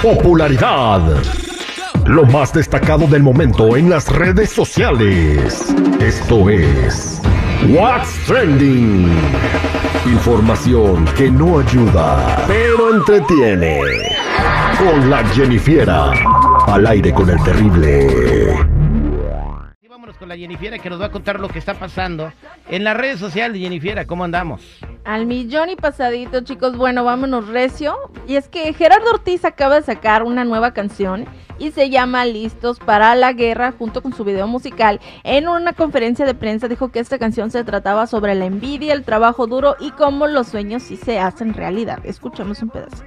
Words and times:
Popularidad. 0.00 1.00
Lo 2.06 2.24
más 2.24 2.52
destacado 2.52 3.08
del 3.08 3.20
momento 3.20 3.76
en 3.76 3.90
las 3.90 4.08
redes 4.08 4.50
sociales. 4.50 5.74
Esto 6.00 6.48
es 6.48 7.20
What's 7.68 8.16
Trending. 8.26 9.10
Información 10.06 11.04
que 11.16 11.28
no 11.28 11.58
ayuda, 11.58 12.44
pero 12.46 12.94
entretiene. 12.94 13.80
Con 14.78 15.10
la 15.10 15.24
Jennifiera. 15.30 16.12
Al 16.68 16.86
aire 16.86 17.12
con 17.12 17.28
el 17.28 17.42
terrible. 17.42 18.54
Vámonos 19.90 20.16
con 20.16 20.28
la 20.28 20.36
Jennifiera 20.36 20.78
que 20.78 20.90
nos 20.90 21.00
va 21.00 21.06
a 21.06 21.10
contar 21.10 21.40
lo 21.40 21.48
que 21.48 21.58
está 21.58 21.74
pasando 21.74 22.32
en 22.68 22.84
las 22.84 22.96
redes 22.96 23.18
sociales. 23.18 23.60
Jennifiera, 23.60 24.06
¿cómo 24.06 24.22
andamos? 24.22 24.62
Al 25.06 25.24
millón 25.24 25.70
y 25.70 25.76
pasadito, 25.76 26.40
chicos. 26.40 26.76
Bueno, 26.76 27.04
vámonos 27.04 27.46
recio. 27.46 27.94
Y 28.26 28.34
es 28.34 28.48
que 28.48 28.72
Gerardo 28.72 29.08
Ortiz 29.10 29.44
acaba 29.44 29.76
de 29.76 29.82
sacar 29.82 30.24
una 30.24 30.44
nueva 30.44 30.72
canción 30.72 31.26
y 31.60 31.70
se 31.70 31.90
llama 31.90 32.24
Listos 32.24 32.80
para 32.80 33.14
la 33.14 33.32
Guerra 33.32 33.72
junto 33.78 34.02
con 34.02 34.12
su 34.12 34.24
video 34.24 34.48
musical. 34.48 35.00
En 35.22 35.46
una 35.46 35.72
conferencia 35.74 36.26
de 36.26 36.34
prensa 36.34 36.66
dijo 36.66 36.90
que 36.90 36.98
esta 36.98 37.18
canción 37.18 37.52
se 37.52 37.62
trataba 37.62 38.08
sobre 38.08 38.34
la 38.34 38.46
envidia, 38.46 38.92
el 38.94 39.04
trabajo 39.04 39.46
duro 39.46 39.76
y 39.78 39.92
cómo 39.92 40.26
los 40.26 40.48
sueños 40.48 40.82
sí 40.82 40.96
se 40.96 41.20
hacen 41.20 41.54
realidad. 41.54 42.00
Escuchemos 42.04 42.60
un 42.62 42.70
pedacito. 42.70 43.06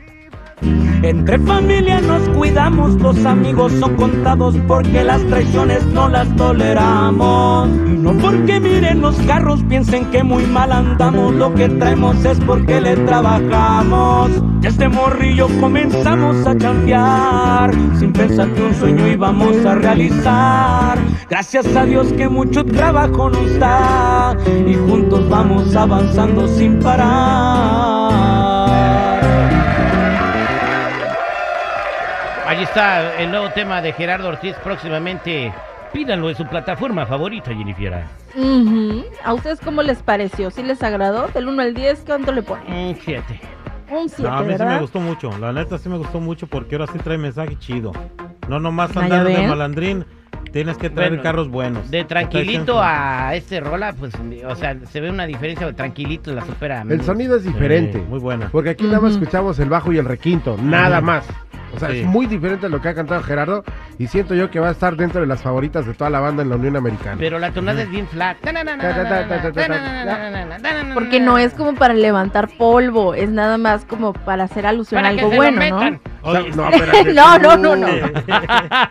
Entre 1.02 1.40
familia 1.40 2.02
nos 2.02 2.28
cuidamos, 2.30 2.96
los 2.96 3.26
amigos 3.26 3.72
son 3.80 3.96
contados 3.96 4.56
porque 4.68 5.04
las 5.04 5.26
traiciones 5.28 5.86
no 5.86 6.10
las 6.10 6.34
toleramos. 6.36 7.70
Y 7.70 7.92
no 7.92 8.14
porque 8.18 8.60
miren 8.90 9.02
los 9.02 9.16
carros 9.28 9.64
piensen 9.70 10.10
que 10.12 10.24
muy 10.24 10.44
mal 10.46 10.72
andamos, 10.72 11.34
lo 11.34 11.54
que 11.54 11.70
traemos 11.70 12.24
es 12.26 12.40
porque 12.40 12.82
le 12.82 12.96
trabajamos. 12.98 14.32
Desde 14.62 14.90
morrillo 14.90 15.48
comenzamos 15.60 16.48
a 16.48 16.56
cambiar, 16.58 17.72
sin 17.98 18.12
pensar 18.12 18.50
que 18.50 18.62
un 18.62 18.74
sueño 18.76 19.08
íbamos 19.08 19.64
a 19.66 19.76
realizar. 19.76 20.98
Gracias 21.30 21.76
a 21.76 21.86
Dios 21.86 22.12
que 22.14 22.28
mucho 22.28 22.66
trabajo 22.66 23.30
nos 23.30 23.60
da 23.60 24.36
y 24.68 24.74
juntos 24.74 25.30
vamos 25.30 25.76
avanzando 25.76 26.48
sin 26.48 26.80
parar. 26.80 28.10
Allí 32.48 32.64
está 32.64 33.16
el 33.20 33.30
nuevo 33.30 33.50
tema 33.52 33.82
de 33.82 33.94
Gerardo 33.94 34.30
Ortiz 34.30 34.56
próximamente. 34.64 35.54
Pídanlo 35.94 36.30
en 36.30 36.36
su 36.36 36.46
plataforma 36.46 37.06
favorita, 37.06 37.54
Jennifiera. 37.54 38.08
Ujú. 38.36 39.04
¿A 39.24 39.34
ustedes 39.34 39.60
cómo 39.60 39.82
les 39.82 40.02
pareció? 40.04 40.52
¿Sí 40.52 40.62
les 40.64 40.84
agradó? 40.84 41.28
Del 41.30 41.48
1 41.48 41.62
al 41.62 41.74
10, 41.74 42.04
¿cuánto 42.06 42.32
le 42.32 42.44
ponen? 42.44 42.72
Un 42.72 42.96
7. 42.96 43.24
Un 43.92 44.08
7, 44.08 44.24
No, 44.24 44.38
a 44.38 44.44
mí 44.44 44.54
sí 44.56 44.64
me 44.64 44.80
gustó 44.80 45.00
mucho. 45.00 45.36
La 45.40 45.52
neta 45.52 45.78
sí 45.80 45.90
me 45.90 45.98
gustó 45.98 46.20
mucho 46.20 46.46
porque 46.46 46.76
ahora 46.76 46.88
sí 46.92 47.00
trae 47.00 47.18
mensaje 47.18 47.58
chido. 47.58 47.92
No 48.48 48.60
nomás 48.60 48.96
andar 48.96 49.28
¿ya 49.28 49.40
de 49.42 49.48
malandrín. 49.48 50.06
Tienes 50.52 50.78
que 50.78 50.90
traer 50.90 51.10
Bueno, 51.12 51.24
carros 51.24 51.50
buenos. 51.50 51.92
De 51.92 52.04
tranquilito 52.06 52.80
a 52.82 53.36
este 53.36 53.60
rola, 53.60 53.94
pues, 53.94 54.14
o 54.48 54.56
sea, 54.56 54.76
se 54.86 55.00
ve 55.02 55.10
una 55.12 55.26
diferencia 55.28 55.68
de 55.68 55.74
tranquilito 55.74 56.34
la 56.34 56.44
supera. 56.46 56.84
El 56.88 57.02
sonido 57.04 57.36
es 57.36 57.44
Sí, 57.44 57.50
diferente. 57.50 58.00
muy 58.00 58.20
buena. 58.20 58.50
Porque 58.52 58.70
aquí 58.72 58.86
nada 58.86 59.00
más 59.00 59.14
escuchamos 59.14 59.60
el 59.60 59.70
bajo 59.70 59.92
y 59.92 59.98
el 59.98 60.06
requinto, 60.06 60.56
nada 60.62 61.02
más. 61.02 61.26
O 61.76 61.80
sea, 61.80 61.90
Sí. 61.90 62.00
es 62.00 62.06
muy 62.06 62.26
diferente 62.26 62.66
a 62.66 62.70
lo 62.70 62.82
que 62.82 62.90
ha 62.90 62.94
cantado 62.96 63.22
Gerardo 63.24 63.64
y 63.98 64.08
siento 64.08 64.34
yo 64.36 64.50
que 64.50 64.60
va 64.60 64.70
a 64.70 64.72
estar 64.72 64.96
dentro 64.96 65.22
de 65.22 65.28
las 65.28 65.42
favoritas 65.42 65.86
de 65.86 65.94
toda 65.94 66.10
la 66.10 66.20
banda 66.20 66.44
en 66.44 66.50
la 66.50 66.56
Unión 66.56 66.76
Americana. 66.76 67.16
Pero 67.20 67.40
la 67.40 67.52
tonada 67.52 67.82
es 67.82 67.90
bien 67.90 68.08
flat. 68.08 68.38
Porque 70.94 71.20
no 71.20 71.38
es 71.38 71.54
como 71.54 71.76
para 71.76 71.94
levantar 71.94 72.50
polvo, 72.58 73.14
es 73.14 73.30
nada 73.30 73.58
más 73.58 73.86
como 73.86 74.14
para 74.14 74.44
hacer 74.46 74.66
alusión 74.66 75.00
Para 75.02 75.10
a 75.10 75.16
que 75.16 75.20
algo 75.20 75.32
se 75.32 75.38
bueno, 75.38 75.52
lo 75.60 75.78
metan. 75.78 76.02
O 76.22 76.32
sea, 76.32 76.42
Oye, 76.42 76.52
no, 76.52 76.70
No, 77.14 77.40
no, 77.40 77.56
tú. 77.56 77.62
no, 77.62 77.76
no. 77.76 77.88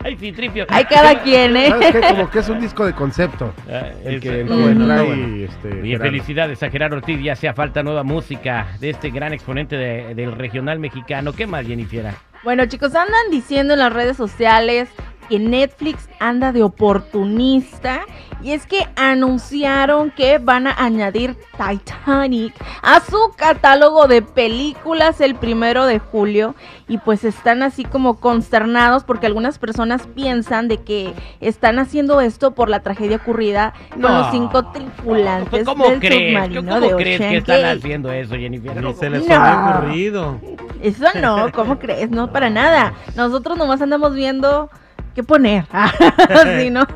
Ay, 0.04 0.16
sí, 0.18 0.32
tripio. 0.32 0.64
Hay 0.70 0.84
cada 0.86 1.22
quien, 1.22 1.56
¿eh? 1.56 1.68
¿Sabes 1.68 1.92
qué? 1.92 2.00
Como 2.00 2.30
que 2.30 2.38
es 2.38 2.48
un 2.48 2.60
disco 2.60 2.86
de 2.86 2.92
concepto. 2.94 3.52
Ah, 3.70 3.82
El 4.04 4.20
que, 4.20 4.40
el 4.40 4.48
que 4.48 4.54
bueno, 4.54 4.94
este, 4.94 5.70
Gerardo. 5.82 6.04
felicidades 6.04 6.62
a 6.62 6.70
Gerardo 6.70 6.96
Ortiz. 6.96 7.20
Ya 7.22 7.34
hacía 7.34 7.52
falta 7.52 7.82
nueva 7.82 8.02
música 8.02 8.68
de 8.80 8.90
este 8.90 9.10
gran 9.10 9.32
exponente 9.34 9.76
de- 9.76 10.14
del 10.14 10.32
regional 10.32 10.78
mexicano. 10.78 11.32
¿Qué 11.34 11.46
más, 11.46 11.66
Jennifiera? 11.66 12.14
Bueno, 12.44 12.66
chicos, 12.66 12.94
andan 12.94 13.30
diciendo 13.30 13.74
en 13.74 13.80
las 13.80 13.92
redes 13.92 14.16
sociales 14.16 14.88
que 15.28 15.38
Netflix 15.38 16.08
anda 16.20 16.52
de 16.52 16.62
oportunista 16.62 18.00
y 18.42 18.52
es 18.52 18.64
que 18.64 18.86
anunciaron 18.96 20.10
que 20.10 20.38
van 20.38 20.66
a 20.66 20.72
añadir 20.82 21.36
Titanic 21.58 22.54
a 22.82 23.00
su 23.00 23.18
catálogo 23.36 24.06
de 24.06 24.22
películas 24.22 25.20
el 25.20 25.34
primero 25.34 25.84
de 25.84 25.98
julio 25.98 26.54
y 26.86 26.96
pues 26.96 27.24
están 27.24 27.62
así 27.62 27.84
como 27.84 28.18
consternados 28.20 29.04
porque 29.04 29.26
algunas 29.26 29.58
personas 29.58 30.06
piensan 30.14 30.66
de 30.68 30.78
que 30.78 31.12
están 31.40 31.78
haciendo 31.78 32.22
esto 32.22 32.52
por 32.54 32.70
la 32.70 32.80
tragedia 32.80 33.16
ocurrida 33.16 33.74
con 33.90 34.00
No. 34.02 34.20
los 34.20 34.30
cinco 34.30 34.70
tripulantes 34.72 35.64
¿Cómo 35.66 35.90
del 35.90 35.98
crees? 35.98 36.30
submarino 36.32 36.72
¿Cómo 36.74 36.86
de 36.88 36.94
crees 36.96 37.18
que 37.18 37.24
Ocean 37.26 37.34
están 37.34 37.60
Gate. 37.62 37.78
haciendo 37.78 38.12
eso, 38.12 38.34
Jennifiera? 38.36 38.80
Ni 38.80 38.86
No, 38.88 38.94
se 38.94 39.10
les 39.10 39.26
No. 39.28 39.34
había 39.34 39.76
ocurrido. 39.78 40.40
Eso 40.82 41.06
no, 41.20 41.50
¿cómo 41.52 41.78
crees? 41.80 42.10
No, 42.10 42.32
para 42.32 42.50
nada. 42.50 42.94
Nosotros 43.16 43.56
nomás 43.58 43.80
andamos 43.80 44.14
viendo 44.14 44.70
qué 45.14 45.22
poner. 45.22 45.64
sí, 46.60 46.70
¿no? 46.70 46.86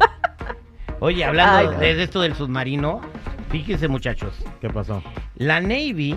Oye, 1.01 1.25
hablando 1.25 1.71
Ay, 1.73 1.95
de 1.95 2.03
esto 2.03 2.21
del 2.21 2.35
submarino, 2.37 3.01
fíjense 3.51 3.89
muchachos, 3.89 4.35
¿Qué 4.61 4.71
pasó? 4.71 5.03
la 5.35 5.61
Navy 5.61 6.17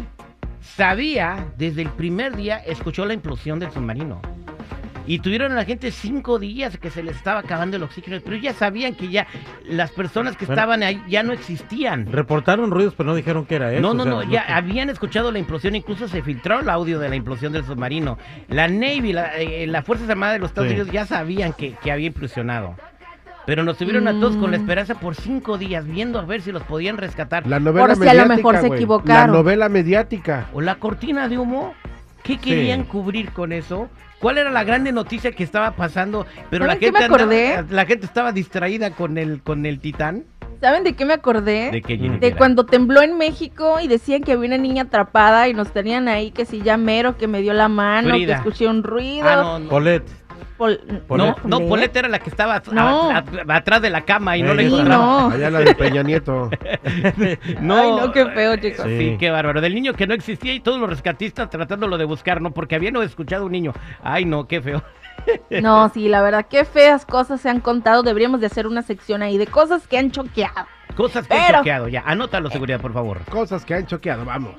sabía 0.62 1.48
desde 1.58 1.81
el 1.81 1.90
primer 1.90 2.36
día, 2.36 2.58
escuchó 2.58 3.06
la 3.06 3.14
implosión 3.16 3.58
del 3.59 3.72
submarino. 3.72 4.22
Y 5.08 5.20
tuvieron 5.20 5.52
a 5.52 5.56
la 5.56 5.66
gente 5.66 5.92
cinco 5.92 6.40
días 6.40 6.78
que 6.78 6.90
se 6.90 7.04
les 7.04 7.16
estaba 7.16 7.40
acabando 7.42 7.78
el 7.78 7.84
oxígeno, 7.84 8.18
pero 8.24 8.36
ya 8.38 8.54
sabían 8.54 8.96
que 8.96 9.10
ya 9.10 9.28
las 9.68 9.92
personas 9.92 10.36
que 10.36 10.46
Bueno. 10.46 10.60
estaban 10.62 10.84
ahí 10.84 11.02
ya 11.08 11.22
no 11.24 11.32
existían. 11.34 12.12
Reportaron 12.12 12.72
ruidos, 12.72 12.96
pero 12.98 13.10
no 13.10 13.16
dijeron 13.16 13.46
que 13.46 13.56
era 13.56 13.72
eso. 13.72 13.82
No, 13.82 13.92
o 13.92 13.94
no, 13.94 14.04
sea, 14.04 14.12
no, 14.14 14.24
ya 14.24 14.42
habían 14.56 14.90
escuchado 14.90 15.32
la 15.32 15.40
implosión, 15.40 15.76
incluso 15.76 16.08
se 16.08 16.22
filtró 16.24 16.60
el 16.60 16.70
audio 16.70 17.00
de 17.00 17.10
la 17.10 17.16
implosión 17.16 17.54
del 17.54 17.64
submarino. 17.66 18.18
La 18.48 18.68
Navy, 18.68 19.14
la, 19.14 19.38
eh, 19.38 19.68
las 19.68 19.86
Fuerzas 19.86 20.10
Armadas 20.10 20.36
de 20.36 20.40
los 20.40 20.50
Estados 20.50 20.70
Sí. 20.70 20.74
Unidos 20.76 20.92
ya 20.92 21.06
sabían 21.06 21.54
que, 21.54 21.74
que 21.84 21.92
había 21.92 22.08
implosionado. 22.08 22.76
Pero 23.46 23.64
nos 23.64 23.78
tuvieron 23.78 24.08
a 24.08 24.12
todos 24.12 24.36
con 24.38 24.50
la 24.50 24.58
Mm. 24.58 24.62
esperanza 24.62 24.96
por 24.96 25.14
cinco 25.14 25.60
días, 25.60 25.86
viendo 25.86 26.18
a 26.18 26.26
ver 26.26 26.42
si 26.42 26.52
los 26.52 26.64
podían 26.64 26.98
rescatar. 26.98 27.46
La 27.46 27.60
novela 27.60 27.86
Por 27.86 27.96
si 27.96 28.02
a 28.10 28.14
lo 28.16 28.22
mediática, 28.24 28.36
mejor 28.36 28.58
se 28.58 28.68
equivocaron. 28.76 29.32
La 29.32 29.38
novela 29.38 29.70
mediática. 29.70 30.48
¿O 30.52 30.62
la 30.62 30.76
cortina 30.76 31.28
de 31.30 31.38
humo? 31.38 31.76
¿Qué 32.25 32.38
querían 32.38 32.84
cubrir 32.84 33.31
con 33.31 33.52
eso? 33.53 33.90
¿Cuál 34.19 34.38
era 34.40 34.50
la 34.50 34.63
grande 34.63 34.91
noticia 34.91 35.31
que 35.31 35.44
estaba 35.44 35.72
pasando? 35.75 36.25
Pero 36.50 36.66
la 36.66 36.74
¿Saben 36.74 36.80
qué 36.80 36.86
gente, 36.88 37.00
me 37.00 37.06
andaba- 37.06 37.24
acordé? 37.24 37.74
la 37.75 37.86
gente 37.86 38.06
estaba 38.06 38.31
distraída 38.31 38.91
con 38.91 39.18
el, 39.18 39.41
con 39.41 39.66
el 39.66 39.80
titán. 39.80 40.24
¿Saben 40.62 40.84
de 40.84 40.94
qué 40.94 41.06
me 41.06 41.14
acordé? 41.14 41.69
¿De 41.69 41.81
qué, 41.81 41.97
De 41.97 42.18
De 42.18 42.35
cuando 42.35 42.66
tembló 42.66 43.02
en 43.02 43.18
México 43.18 43.80
y 43.81 43.88
decían 43.88 44.24
que 44.24 44.31
había 44.31 44.47
una 44.47 44.58
niña 44.58 44.84
atrapada 44.84 45.47
y 45.50 45.53
nos 45.53 45.72
tenían 45.72 46.08
ahí 46.08 46.31
que 46.31 46.46
si 46.46 46.62
ya 46.62 46.78
mero, 46.78 47.18
que 47.18 47.28
me 47.28 47.41
dio 47.41 47.53
la 47.53 47.68
mano, 47.68 48.09
Frida. 48.12 48.25
que 48.35 48.38
escuché 48.40 48.67
un 48.67 48.82
ruido. 48.82 49.28
Ah, 49.29 49.35
no, 49.35 49.59
no. 49.59 49.70
Polet. 49.70 50.03
Pol- 50.57 50.79
No, 51.09 51.35
no, 51.43 51.59
Polet 51.67 51.93
era 51.96 52.07
la 52.07 52.19
que 52.19 52.29
estaba 52.29 52.55
a- 52.55 52.61
No. 52.72 53.11
a- 53.11 53.17
a- 53.17 53.55
atrás 53.57 53.81
de 53.81 53.90
la 53.90 54.02
cama 54.02 54.37
y 54.37 54.41
no 54.43 54.52
Eh, 54.52 54.55
la 54.55 54.61
encontraba. 54.63 55.03
no. 55.05 55.29
Allá 55.31 55.49
la 55.49 55.59
de 55.59 55.75
Peña 55.75 56.02
Nieto. 56.03 56.49
No, 57.61 57.75
Ay, 57.78 57.91
no, 57.91 58.11
qué 58.11 58.25
feo, 58.28 58.55
chicos. 58.57 58.85
Sí. 58.85 58.97
Sí. 58.97 59.17
qué 59.19 59.29
bárbaro. 59.31 59.59
Del 59.61 59.75
niño 59.75 59.93
que 59.93 60.07
no 60.07 60.13
existía 60.13 60.53
y 60.53 60.59
todos 60.59 60.79
los 60.79 60.90
rescatistas 60.90 61.49
tratándolo 61.49 61.97
de 61.97 62.05
buscar, 62.05 62.41
¿no? 62.41 62.52
Porque 62.52 62.75
habían 62.75 62.96
escuchado 62.97 63.46
un 63.46 63.52
niño. 63.52 63.73
Ay, 64.03 64.25
no, 64.25 64.47
qué 64.47 64.61
feo. 64.61 64.81
No, 65.49 65.90
sí, 65.90 66.07
la 66.07 66.22
verdad, 66.22 66.46
qué 66.49 66.66
feas 66.66 67.05
cosas 67.05 67.41
se 67.41 67.49
han 67.49 67.59
contado. 67.59 68.03
Deberíamos 68.03 68.41
de 68.41 68.46
hacer 68.47 68.67
una 68.67 68.81
sección 68.84 69.23
ahí 69.23 69.37
de 69.37 69.47
cosas 69.47 69.87
que 69.87 69.97
han 69.97 70.11
choqueado. 70.11 70.67
Cosas 70.96 71.28
que 71.28 71.34
han 71.34 71.55
choqueado 71.55 71.87
ya. 71.87 72.03
Anótalo, 72.05 72.49
seguridad, 72.52 72.79
por 72.79 72.93
favor. 72.93 73.19
Cosas 73.29 73.66
que 73.66 73.73
han 73.73 73.85
choqueado, 73.87 74.23
vamos. 74.23 74.55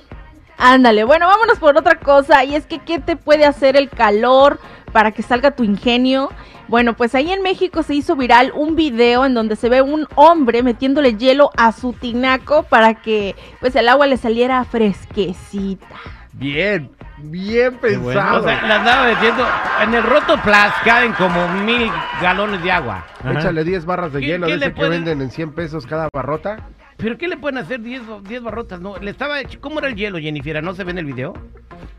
Ándale, 0.58 1.04
bueno, 1.04 1.26
vámonos 1.26 1.58
por 1.58 1.76
otra 1.76 1.96
cosa. 1.96 2.44
Y 2.44 2.54
es 2.54 2.66
que, 2.66 2.78
¿qué 2.78 2.98
te 2.98 3.16
puede 3.16 3.44
hacer 3.44 3.76
el 3.76 3.88
calor 3.90 4.58
para 4.92 5.10
que 5.12 5.22
salga 5.22 5.50
tu 5.50 5.64
ingenio? 5.64 6.30
Bueno, 6.68 6.94
pues 6.94 7.14
ahí 7.14 7.30
en 7.30 7.42
México 7.42 7.82
se 7.82 7.94
hizo 7.94 8.16
viral 8.16 8.50
un 8.54 8.74
video 8.74 9.24
en 9.24 9.34
donde 9.34 9.54
se 9.54 9.68
ve 9.68 9.82
un 9.82 10.08
hombre 10.16 10.62
metiéndole 10.64 11.14
hielo 11.16 11.50
a 11.56 11.70
su 11.72 11.92
tinaco 11.92 12.64
para 12.64 12.94
que 12.94 13.36
pues 13.60 13.76
el 13.76 13.88
agua 13.88 14.06
le 14.08 14.16
saliera 14.16 14.64
fresquecita. 14.64 15.86
Bien, 16.32 16.90
bien 17.18 17.78
Qué 17.80 17.96
bueno. 17.96 18.20
pensado. 18.20 18.40
O 18.40 18.42
sea, 18.42 18.62
la 18.62 18.76
andaba 18.76 19.06
metiendo. 19.06 19.46
En 19.82 19.94
el 19.94 20.02
Rotoplas 20.02 20.74
caben 20.84 21.12
como 21.12 21.48
mil 21.48 21.90
galones 22.20 22.62
de 22.62 22.72
agua. 22.72 23.04
Ajá. 23.20 23.32
Échale 23.38 23.62
10 23.64 23.84
barras 23.86 24.12
de 24.12 24.20
¿Qué- 24.20 24.26
hielo 24.26 24.46
qué 24.46 24.54
ese 24.54 24.64
que 24.64 24.70
pueden- 24.72 25.04
venden 25.04 25.22
en 25.22 25.30
100 25.30 25.52
pesos 25.52 25.86
cada 25.86 26.08
barrota. 26.12 26.58
¿Pero 26.96 27.18
qué 27.18 27.28
le 27.28 27.36
pueden 27.36 27.58
hacer 27.58 27.80
10 27.80 28.02
10 28.26 28.42
barrotas? 28.42 28.80
No, 28.80 28.96
le 28.96 29.10
estaba 29.10 29.40
hecho- 29.40 29.60
¿Cómo 29.60 29.78
era 29.80 29.88
el 29.88 29.96
hielo, 29.96 30.18
Jennifer? 30.18 30.62
¿No 30.62 30.74
se 30.74 30.82
ve 30.84 30.92
en 30.92 30.98
el 30.98 31.04
video? 31.04 31.34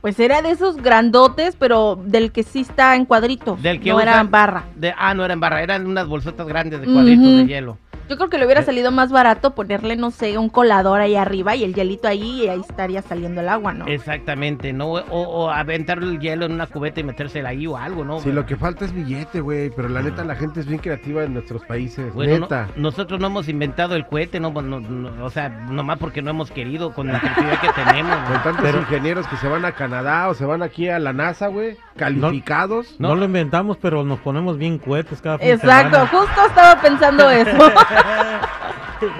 Pues 0.01 0.19
era 0.19 0.41
de 0.41 0.51
esos 0.51 0.77
grandotes, 0.77 1.55
pero 1.55 1.99
del 2.03 2.31
que 2.31 2.43
sí 2.43 2.61
está 2.61 2.95
en 2.95 3.05
cuadritos. 3.05 3.61
Del 3.61 3.79
que 3.79 3.91
no 3.91 3.99
era 4.01 4.13
usan- 4.13 4.25
en 4.25 4.31
barra. 4.31 4.63
De, 4.75 4.93
ah, 4.97 5.13
no 5.13 5.23
era 5.23 5.33
en 5.33 5.39
barra, 5.39 5.61
eran 5.61 5.85
unas 5.85 6.07
bolsotas 6.07 6.47
grandes 6.47 6.81
de 6.81 6.87
cuadritos 6.87 7.25
de 7.25 7.45
hielo. 7.45 7.77
Yo 8.09 8.15
creo 8.17 8.29
que 8.29 8.37
le 8.37 8.45
hubiera 8.45 8.61
salido 8.63 8.91
más 8.91 9.11
barato 9.11 9.53
ponerle, 9.53 9.95
no 9.97 10.11
sé, 10.11 10.37
un 10.37 10.49
colador 10.49 11.01
ahí 11.01 11.15
arriba 11.15 11.55
y 11.55 11.63
el 11.63 11.73
hielito 11.73 12.07
ahí 12.07 12.43
y 12.43 12.47
ahí 12.47 12.61
estaría 12.61 13.01
saliendo 13.01 13.41
el 13.41 13.49
agua, 13.49 13.73
¿no? 13.73 13.85
Exactamente, 13.87 14.71
¿no? 14.73 14.87
O, 14.91 15.01
o 15.09 15.49
aventar 15.51 15.97
el 15.99 16.19
hielo 16.19 16.45
en 16.45 16.53
una 16.53 16.67
cubeta 16.67 16.99
y 16.99 17.03
metérsela 17.03 17.49
ahí 17.49 17.67
o 17.67 17.75
algo, 17.77 18.05
¿no? 18.05 18.19
Sí, 18.19 18.31
lo 18.31 18.45
que 18.45 18.55
falta 18.55 18.85
es 18.85 18.93
billete, 18.93 19.41
güey. 19.41 19.69
Pero 19.71 19.89
la 19.89 20.01
neta, 20.01 20.23
la 20.23 20.35
gente 20.35 20.59
es 20.61 20.67
bien 20.67 20.79
creativa 20.79 21.23
en 21.23 21.33
nuestros 21.33 21.63
países. 21.65 22.13
Bueno, 22.13 22.33
no- 22.33 22.39
neta. 22.41 22.67
nosotros 22.75 23.19
no 23.19 23.27
hemos 23.27 23.49
inventado 23.49 23.95
el 23.95 24.05
cohete, 24.05 24.39
no, 24.39 24.51
no- 24.51 24.79
no- 24.79 25.25
o 25.25 25.29
sea, 25.29 25.49
nomás 25.49 25.97
porque 25.99 26.21
no 26.21 26.29
hemos 26.31 26.49
querido 26.51 26.93
con 26.93 27.07
la 27.07 27.19
creatividad 27.19 27.59
que 27.61 27.69
tenemos. 27.73 28.17
Con 28.29 28.43
tantos 28.43 28.61
Pero- 28.63 28.79
ingenieros 28.79 29.27
que 29.27 29.37
se 29.37 29.47
van 29.47 29.65
a 29.65 29.73
Canadá 29.73 30.29
o 30.29 30.33
se 30.33 30.45
van 30.45 30.63
aquí 30.63 30.87
a 30.89 30.99
la 30.99 31.13
NASA, 31.13 31.47
güey. 31.47 31.77
Calificados. 31.97 32.95
No. 32.99 33.09
No. 33.09 33.15
lo 33.15 33.25
inventamos, 33.25 33.77
pero 33.81 34.03
nos 34.03 34.19
ponemos 34.19 34.57
bien 34.57 34.77
cohetes 34.77 35.21
cada 35.21 35.37
fin 35.39 35.47
de 35.47 35.53
Exacto, 35.55 35.95
semana. 36.05 36.09
justo 36.11 36.45
estaba 36.45 36.81
pensando 36.81 37.29
eso. 37.31 37.57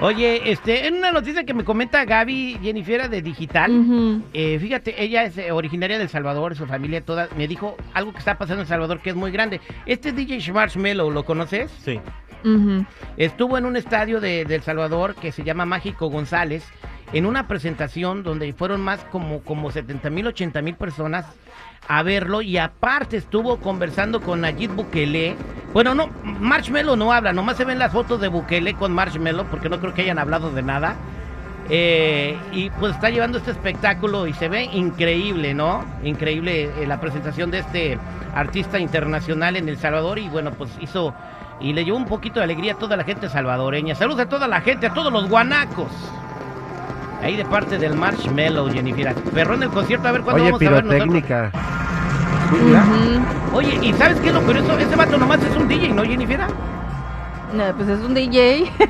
Oye, 0.00 0.50
este, 0.50 0.86
en 0.88 0.94
una 0.96 1.12
noticia 1.12 1.44
que 1.44 1.54
me 1.54 1.64
comenta 1.64 2.04
Gaby 2.04 2.58
Jennifer 2.62 3.08
de 3.08 3.22
Digital, 3.22 4.22
eh, 4.34 4.58
fíjate, 4.58 5.02
ella 5.02 5.24
es 5.24 5.38
eh, 5.38 5.52
originaria 5.52 5.98
de 5.98 6.04
El 6.04 6.08
Salvador, 6.08 6.56
su 6.56 6.66
familia 6.66 7.00
toda, 7.00 7.28
me 7.36 7.46
dijo 7.46 7.76
algo 7.94 8.12
que 8.12 8.18
está 8.18 8.36
pasando 8.38 8.62
en 8.62 8.66
El 8.66 8.68
Salvador 8.68 9.00
que 9.00 9.10
es 9.10 9.16
muy 9.16 9.30
grande. 9.30 9.60
Este 9.86 10.12
DJ 10.12 10.52
Marshmello, 10.52 11.10
¿lo 11.10 11.24
conoces? 11.24 11.70
Sí. 11.84 12.00
Estuvo 13.16 13.58
en 13.58 13.66
un 13.66 13.76
estadio 13.76 14.20
de, 14.20 14.44
de 14.44 14.56
El 14.56 14.62
Salvador 14.62 15.14
que 15.14 15.32
se 15.32 15.44
llama 15.44 15.64
Mágico 15.64 16.08
González, 16.08 16.64
en 17.12 17.26
una 17.26 17.48
presentación 17.48 18.22
donde 18.22 18.52
fueron 18.52 18.80
más 18.80 19.04
como, 19.10 19.40
como 19.42 19.70
70 19.70 20.10
mil, 20.10 20.26
80 20.26 20.62
mil 20.62 20.74
personas 20.74 21.26
a 21.88 22.02
verlo 22.02 22.42
y 22.42 22.58
aparte 22.58 23.16
estuvo 23.16 23.58
conversando 23.58 24.20
con 24.20 24.42
Nayib 24.42 24.72
Bukele. 24.72 25.36
Bueno, 25.78 25.94
no, 25.94 26.08
Marshmello 26.24 26.96
no 26.96 27.12
habla, 27.12 27.32
nomás 27.32 27.56
se 27.56 27.64
ven 27.64 27.78
las 27.78 27.92
fotos 27.92 28.20
de 28.20 28.26
Bukele 28.26 28.74
con 28.74 28.92
Marshmello 28.92 29.44
porque 29.44 29.68
no 29.68 29.78
creo 29.78 29.94
que 29.94 30.02
hayan 30.02 30.18
hablado 30.18 30.50
de 30.50 30.60
nada. 30.60 30.96
Eh, 31.70 32.36
y 32.50 32.68
pues 32.70 32.96
está 32.96 33.10
llevando 33.10 33.38
este 33.38 33.52
espectáculo 33.52 34.26
y 34.26 34.32
se 34.32 34.48
ve 34.48 34.64
increíble, 34.64 35.54
¿no? 35.54 35.84
Increíble 36.02 36.64
eh, 36.64 36.86
la 36.88 37.00
presentación 37.00 37.52
de 37.52 37.60
este 37.60 37.96
artista 38.34 38.80
internacional 38.80 39.54
en 39.54 39.68
El 39.68 39.78
Salvador 39.78 40.18
y 40.18 40.28
bueno, 40.28 40.50
pues 40.50 40.68
hizo 40.80 41.14
y 41.60 41.72
le 41.72 41.84
llevó 41.84 41.98
un 41.98 42.06
poquito 42.06 42.40
de 42.40 42.44
alegría 42.44 42.72
a 42.72 42.76
toda 42.76 42.96
la 42.96 43.04
gente 43.04 43.28
salvadoreña. 43.28 43.94
Saludos 43.94 44.22
a 44.22 44.28
toda 44.28 44.48
la 44.48 44.60
gente, 44.60 44.88
a 44.88 44.92
todos 44.92 45.12
los 45.12 45.28
guanacos. 45.28 45.92
Ahí 47.22 47.36
de 47.36 47.44
parte 47.44 47.78
del 47.78 47.94
Marshmallow, 47.94 48.68
Jennifer. 48.72 49.14
Perrón 49.32 49.62
el 49.62 49.68
concierto, 49.68 50.08
a 50.08 50.10
ver 50.10 50.22
cuándo 50.22 50.42
Oye, 50.42 50.50
vamos 50.50 50.66
a 50.66 50.70
ver 50.90 51.06
nosotros. 51.06 51.77
Oye, 53.52 53.78
¿y 53.82 53.92
sabes 53.94 54.18
qué 54.20 54.28
es 54.28 54.34
lo 54.34 54.42
curioso? 54.42 54.78
Ese 54.78 54.96
vato 54.96 55.18
nomás 55.18 55.42
es 55.42 55.56
un 55.56 55.68
DJ, 55.68 55.88
¿no, 55.92 56.04
Jennifer? 56.04 56.40
No, 57.52 57.64
pues 57.76 57.88
es 57.88 58.00
un 58.00 58.14
DJ. 58.14 58.70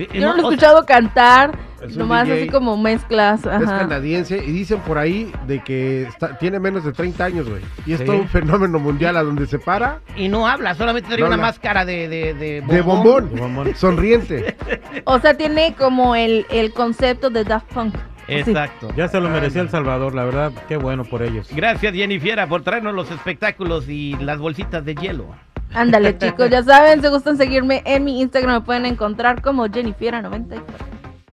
Eh, 0.00 0.06
Yo 0.14 0.20
no 0.20 0.26
lo 0.28 0.28
he 0.28 0.30
o 0.30 0.34
sea, 0.42 0.50
escuchado 0.50 0.86
cantar. 0.86 1.58
Es 1.82 1.96
Nomás 1.96 2.26
DJ. 2.28 2.38
así 2.42 2.48
como 2.50 2.76
mezclas. 2.76 3.40
Es 3.44 3.68
canadiense 3.68 4.38
y 4.38 4.52
dicen 4.52 4.78
por 4.82 4.96
ahí 4.96 5.32
de 5.48 5.58
que 5.64 6.02
está- 6.04 6.38
tiene 6.38 6.60
menos 6.60 6.84
de 6.84 6.92
30 6.92 7.24
años, 7.24 7.48
güey. 7.50 7.62
Y 7.84 7.94
es 7.94 7.98
Sí. 7.98 8.04
todo 8.06 8.18
un 8.18 8.28
fenómeno 8.28 8.78
mundial 8.78 9.16
a 9.16 9.24
donde 9.24 9.44
se 9.48 9.58
para 9.58 9.98
Y 10.14 10.28
no 10.28 10.46
habla, 10.46 10.76
solamente 10.76 11.08
trae 11.08 11.18
No 11.18 11.26
una 11.26 11.34
habla. 11.34 11.46
máscara 11.48 11.84
de, 11.84 12.06
de, 12.06 12.34
de 12.34 12.60
de 12.60 12.80
bombón, 12.80 13.34
De 13.34 13.40
bombón. 13.40 13.74
sonriente. 13.74 14.56
O 15.04 15.18
sea, 15.18 15.36
tiene 15.36 15.74
como 15.76 16.14
el, 16.14 16.46
el 16.48 16.72
concepto 16.72 17.28
de 17.28 17.42
Daft 17.42 17.66
Punk. 17.74 17.96
Exacto. 18.28 18.88
Ya 18.96 19.08
se 19.08 19.20
lo 19.20 19.28
merecía 19.28 19.62
El 19.62 19.70
Salvador, 19.70 20.14
la 20.14 20.24
verdad. 20.24 20.52
Qué 20.68 20.76
bueno 20.76 21.04
por 21.04 21.22
ellos. 21.22 21.48
Gracias, 21.54 21.94
Jennifer, 21.94 22.46
por 22.48 22.62
traernos 22.62 22.94
los 22.94 23.10
espectáculos 23.10 23.88
y 23.88 24.16
las 24.16 24.38
bolsitas 24.38 24.84
de 24.84 24.94
hielo. 24.94 25.34
Ándale, 25.74 26.16
chicos, 26.16 26.48
ya 26.48 26.62
saben, 26.62 27.02
si 27.02 27.08
gustan 27.08 27.36
seguirme 27.36 27.82
en 27.84 28.04
mi 28.04 28.20
Instagram, 28.20 28.54
me 28.54 28.60
pueden 28.62 28.86
encontrar 28.86 29.42
como 29.42 29.66
Jennifiera94. 29.66 30.62